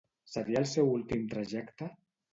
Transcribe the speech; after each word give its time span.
Seria 0.35 0.61
el 0.61 0.65
seu 0.71 0.89
últim 0.95 1.23
trajecte? 1.35 1.95